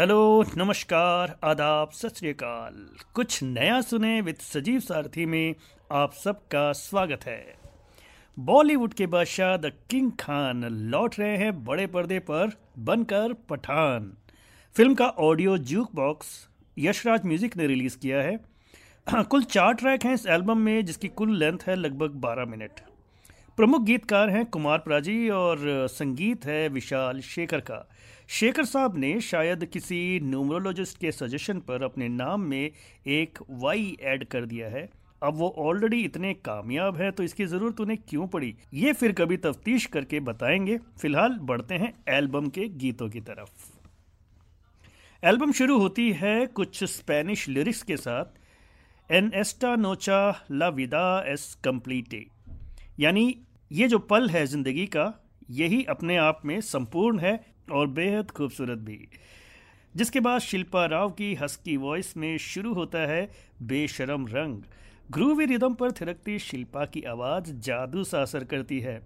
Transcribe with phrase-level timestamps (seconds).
[0.00, 2.74] Hello, नमस्कार, आदाब, सत श्रीकाल
[3.14, 5.54] कुछ नया सुने विद सजीव सारथी में
[5.92, 7.56] आप सबका स्वागत है।
[8.36, 14.12] बॉलीवुड के बादशाह द किंग खान लौट रहे हैं बड़े पर्दे पर बनकर पठान।
[14.76, 16.32] फ़िल्म का audio jukebox
[16.76, 18.38] Yash Raj music ने रिलीज़ किया है।
[19.06, 22.80] कुल चार ट्रैक हैं इस एल्बम में जिसकी कुल लेंथ है लगभग 12 मिनट।
[23.58, 25.58] प्रमुख गीतकार हैं कुमार प्राजी और
[25.90, 27.88] संगीत है विशाल शेखर का।
[28.28, 32.70] शेखर साहब ने शायद किसी न्यूमरोलॉजिस्ट के सजेशन पर अपने नाम में
[33.06, 34.88] एक वाई ऐड कर दिया है।
[35.22, 38.54] अब वो ऑलरेडी इतने कामयाब है तो इसकी ज़रूरत उन्हें क्यों पड़ी?
[38.74, 43.68] ये फिर कभी तफ्तीश करके बताएँगे। फ़िलहाल बढ़ते हैं एल्बम के गीतों की तरफ़।
[45.22, 51.54] एल्बम शुरू होती है कुछ स्पेनिश लिरिक्स के साथ। एन एस्टा नोचा ला विदा एस
[51.64, 52.24] कम्प्लीटे
[53.00, 53.34] यानी
[53.70, 55.12] ये जो पल है ज़िंदगी का,
[55.50, 57.38] यही अपने आप में संपूर्ण है
[57.72, 59.08] और बेहद खूबसूरत भी।
[59.94, 63.30] जिसके बाद शिल्पा राव की हस्की वॉइस में शुरू होता है
[63.62, 64.62] बेशरम रंग।
[65.10, 68.98] ग्रूवी रिदम पर थिरकती शिल्पा की आवाज़ जादू सा असर करती है।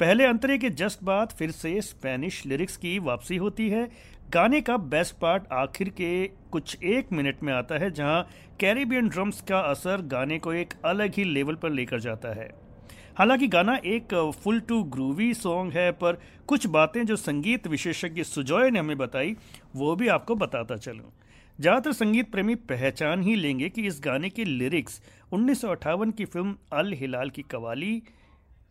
[0.00, 3.88] पहले अंतरे के जस्ट बाद फिर से स्पेनिश लिरिक्स की वापसी होती है।
[4.30, 8.28] गाने का बेस्ट पार्ट आखिर के कुछ एक मिनट में आता है, जहाँ
[8.60, 12.69] कैरिबियन ड्रम्स का असर गाने को एक अलग ही लेवल पर लेकर जाता है।
[13.16, 18.70] हालाँकि गाना एक फुल टू ग्रूवी सॉन्ग है, पर कुछ बातें जो संगीत विशेषज्ञ सुजॉय
[18.70, 19.36] ने हमें बताई,
[19.76, 21.12] वो भी आपको बताता चलूँ।
[21.58, 25.00] ज़्यादातर संगीत प्रेमी पहचान ही लेंगे कि इस गाने के लिरिक्स,
[25.32, 28.02] उन्नीस सौ अट्ठावन की फ़िल्म अल हिलाल की कवाली,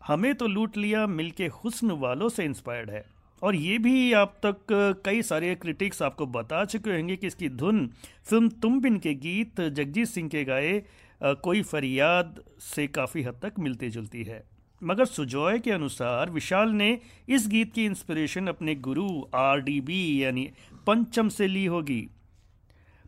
[0.08, 3.06] हमें तो लूट लिया मिलके हुस्न वालों से इंस्पायर्ड है।
[3.42, 7.86] और ये भी आप तक कई सारे क्रिटिक्स आपको बता चुके होंगे कि इसकी धुन
[8.26, 10.82] फ़िल्म तुम बिन के गीत, जगजीत सिंह के गाए
[11.24, 14.44] कोई फरियाद से काफ़ी हद तक मिलती जुलती है।
[14.84, 20.24] मगर सुजॉय के अनुसार विशाल ने इस गीत की इंस्पिरेशन अपने गुरु आर डी बी
[20.24, 20.52] यानी
[20.88, 22.10] पंचम से ली होगी।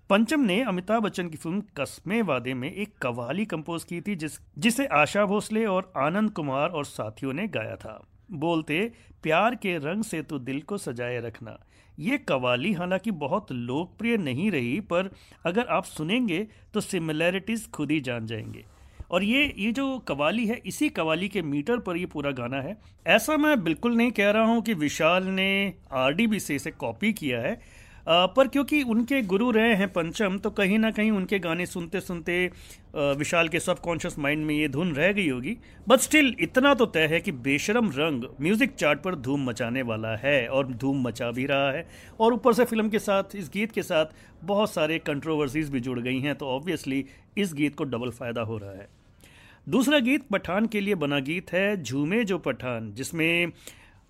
[0.10, 4.32] पंचम ने अमिताभ बच्चन की फ़िल्म कस्मे वादे में एक कवाली कंपोज की थी, जिस,
[4.58, 8.92] जिसे आशा भोसले और आनंद कुमार और साथियों ने गाया था। बोलते,
[9.24, 11.60] प्यार के रंग से तो दिल को सजाए रखना।
[12.02, 15.10] ये कवाली हालाँकि बहुत लोकप्रिय नहीं रही, पर
[15.46, 18.66] अगर आप सुनेंगे तो सिमिलैरिटीज़ खुद ही जान जाएँगे।
[19.12, 22.78] और ये ये जो कवाली है, इसी कवाली के मीटर पर ये पूरा गाना है।
[23.08, 27.40] ऐसा मैं बिल्कुल नहीं कह रहा हूँ कि विशाल ने आर से इसे कॉपी किया
[27.42, 27.60] है
[28.08, 32.46] पर क्योंकि उनके गुरु रहे हैं पंचम तो कहीं ना कहीं उनके गाने सुनते सुनते
[32.96, 35.58] विशाल के सबकॉन्शियस माइंड में ये धुन रह गई होगी।
[35.88, 40.16] बट स्टिल इतना तो तय है कि बेशरम रंग म्यूज़िक चार्ट पर धूम मचाने वाला
[40.16, 41.88] है और धूम मचा भी रहा है।
[42.20, 44.06] और ऊपर से फ़िल्म के साथ, इस गीत के साथ
[44.44, 47.06] बहुत सारे कंट्रोवर्सीज भी जुड़ गई हैं तो ऑब्वियसली
[47.38, 48.88] इस गीत को डबल फ़ायदा हो रहा है।
[49.68, 53.52] दूसरा गीत पठान के लिए बना गीत है, झूमे जो पठान, जिसमें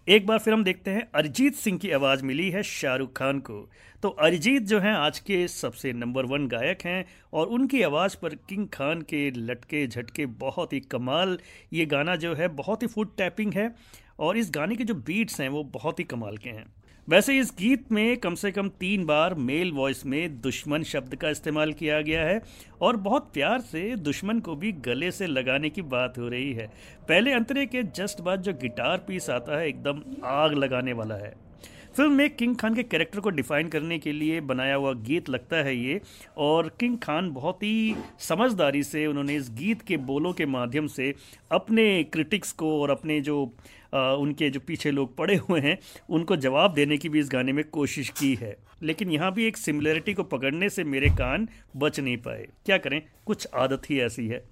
[0.07, 3.69] एक बार फिर हम देखते हैं, अरिजीत सिंह की आवाज़ मिली है शाहरुख खान को।
[4.03, 8.35] तो अरिजीत जो हैं, आज के सबसे नंबर वन गायक हैं और उनकी आवाज़ पर
[8.35, 11.39] किंग खान के लटके झटके बहुत ही कमाल।
[11.73, 13.75] ये गाना जो है, बहुत ही फुट टैपिंग है
[14.19, 16.65] और इस गाने के जो बीट्स हैं, वो बहुत ही कमाल के हैं।
[17.07, 21.29] वैसे इस गीत में कम से कम तीन बार मेल वॉइस में दुश्मन शब्द का
[21.29, 22.41] इस्तेमाल किया गया है
[22.81, 26.67] और बहुत प्यार से दुश्मन को भी गले से लगाने की बात हो रही है।
[27.09, 31.50] पहले अंतरे के जस्ट बाद जो गिटार पीस आता है, एकदम आग लगाने वाला है।
[31.97, 35.57] फ़िल्म में किंग खान के कैरेक्टर को डिफाइन करने के लिए बनाया हुआ गीत लगता
[35.57, 36.01] है ये
[36.37, 41.15] और किंग खान बहुत ही समझदारी से उन्होंने इस गीत के बोलों के माध्यम से
[41.51, 43.53] अपने क्रिटिक्स को और अपने जो
[43.95, 45.77] आ, उनके जो पीछे लोग पड़े हुए हैं
[46.09, 49.57] उनको जवाब देने की भी इस गाने में कोशिश की है। लेकिन यहाँ भी एक
[49.57, 53.01] सिमिलरिटी को पकड़ने से मेरे कान बच नहीं पाए। क्या करें?
[53.25, 54.50] कुछ आदत ही ऐसी है।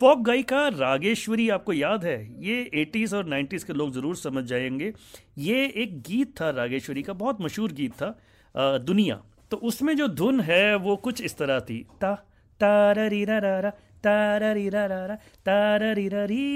[0.00, 2.18] पॉप गायिका रागेश्वरी आपको याद है?
[2.44, 4.92] ये 80s और 90s के लोग ज़रूर समझ जाएँगे।
[5.38, 8.06] ये एक गीत था रागेश्वरी का बहुत मशहूर गीत था
[8.54, 9.20] आ, दुनिया।
[9.50, 12.14] तो उसमें जो धुन है वो कुछ इस तरह थी। ता
[12.60, 13.70] तारी रा रा
[14.04, 15.14] तारी रा रा
[15.46, 16.08] तारी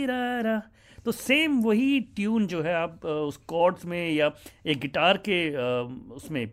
[0.07, 0.61] रा
[1.05, 4.31] तो सेम वही ट्यून जो है आप उस कॉर्ड्स में या
[4.67, 5.39] एक गिटार के
[6.15, 6.47] उसमें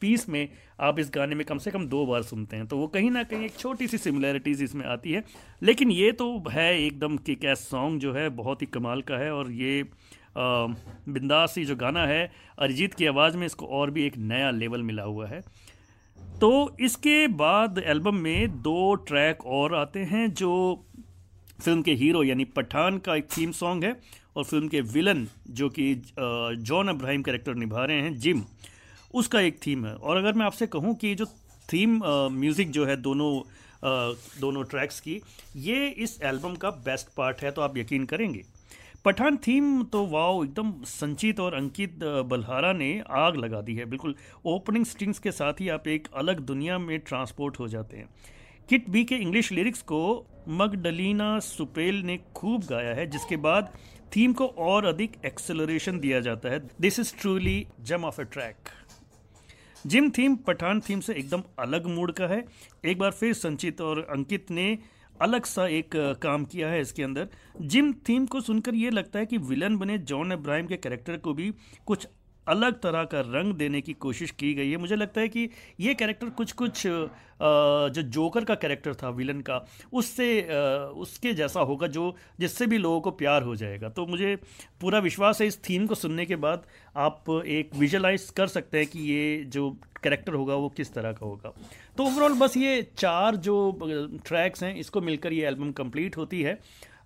[0.00, 0.48] पीस में
[0.80, 3.22] आप इस गाने में कम से कम दो बार सुनते हैं। तो वो कहीं ना
[3.22, 5.22] कहीं एक छोटी सी सिमिलैरिटीज़ इसमें आती है।
[5.62, 9.32] लेकिन ये तो है एकदम कि कैस सॉन्ग जो है, बहुत ही कमाल का है
[9.32, 9.82] और ये
[10.36, 15.02] बिंदासी जो गाना है, अरिजीत की आवाज़ में इसको और भी एक नया लेवल मिला
[15.02, 15.40] हुआ है।
[16.40, 20.52] तो इसके बाद एल्बम में दो ट्रैक और आते हैं जो
[21.60, 23.94] फ़िल्म के हीरो यानी पठान का एक थीम सॉन्ग है
[24.36, 28.42] और फ़िल्म के विलन जो कि जॉन अब्राहिम कैरेक्टर निभा रहे हैं जिम
[29.16, 31.26] उसका एक थीम है। और अगर मैं आपसे कहूँ कि जो
[31.68, 32.00] थीम
[32.32, 33.32] म्यूज़िक जो है दोनों
[34.40, 35.20] दोनों ट्रैक्स की,
[35.56, 38.42] ये इस एल्बम का बेस्ट पार्ट है तो आप यकीन करेंगे।
[39.04, 44.14] पठान थीम तो वाओ एकदम संचित और अंकित बल्हारा ने आग लगा दी है। बिल्कुल
[44.46, 48.08] ओपनिंग स्ट्रिंग्स के साथ ही आप एक अलग दुनिया में ट्रांसपोर्ट हो जाते हैं।
[48.68, 53.72] किट बी के इंग्लिश लिरिक्स को मगडलीना सुपेल ने खूब गाया है, जिसके बाद
[54.16, 58.65] थीम को और अधिक एक्सेलरेशन दिया जाता है। This is truly gem of a track
[59.86, 62.44] Jim theme Pathaan theme से एकदम अलग मूड का है।
[62.84, 64.66] एक बार फिर संचित और अंकित ने
[65.20, 65.90] अलग सा एक
[66.22, 67.28] काम किया है इसके अंदर।
[67.60, 71.34] जिम थीम को सुनकर ये लगता है कि विलन बने जॉन अब्राहम के कैरेक्टर को
[71.34, 71.52] भी
[71.86, 72.06] कुछ
[72.48, 75.48] अलग तरह का रंग देने की कोशिश की गई है। मुझे लगता है कि
[75.80, 80.28] ये कैरेक्टर कुछ कुछ जो जोकर का कैरेक्टर था विलन का उससे
[80.96, 84.34] उसके जैसा होगा जो जिससे भी लोगों को प्यार हो जाएगा। तो मुझे
[84.80, 86.66] पूरा विश्वास है इस थीम को सुनने के बाद
[86.96, 89.70] आप एक विजुलाइज कर सकते हैं कि ये जो
[90.02, 91.52] कैरेक्टर होगा वो किस तरह का होगा।
[91.96, 93.56] तो ओवरऑल बस ये चार जो
[94.26, 96.58] ट्रैक्स हैं इसको मिलकर ये एल्बम कंप्लीट होती है।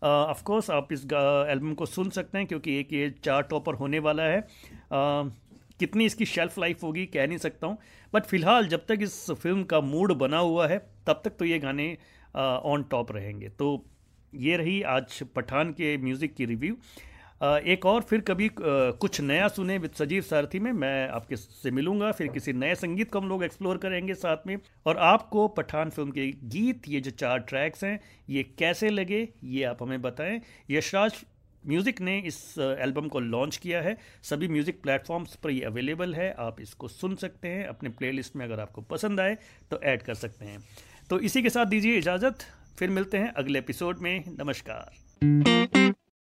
[0.02, 3.74] ऑफ़ uh, कोर्स आप इस एल्बम को सुन सकते हैं क्योंकि एक ये चार टॉपर
[3.74, 4.46] होने वाला है।
[4.90, 7.78] कितनी इसकी शेल्फ लाइफ होगी कह नहीं सकता हूँ।
[8.12, 11.58] बट फ़िलहाल जब तक इस फ़िल्म का मूड बना हुआ है, तब तक तो ये
[11.58, 11.96] गाने
[12.34, 13.84] ऑन टॉप रहेंगे। तो
[14.32, 16.76] ये रही आज पठान के म्यूज़िक की रिव्यू
[17.42, 22.10] एक और फिर कभी कुछ नया सुने विद सजीव सारथी में, मैं आपके से मिलूँगा।
[22.12, 24.56] फिर किसी नए संगीत को हम लोग एक्सप्लोर करेंगे साथ में।
[24.86, 27.98] और आपको पठान फ़िल्म के गीत, ये जो चार ट्रैक्स हैं,
[28.28, 30.40] ये कैसे लगे, ये आप हमें बताएँ।
[30.70, 31.24] यशराज
[31.64, 36.32] म्यूज़िक ने इस एल्बम को लॉन्च किया है। सभी म्यूज़िक प्लेटफॉर्म्स पर ये अवेलेबल है।
[36.38, 39.36] आप इसको सुन सकते हैं। अपने प्लेलिस्ट में अगर आपको पसंद आए
[39.70, 40.58] तो ऐड कर सकते हैं।
[41.10, 42.46] तो इसी के साथ दीजिए इजाज़त।
[42.78, 45.96] फिर मिलते हैं अगले एपिसोड में। नमस्कार।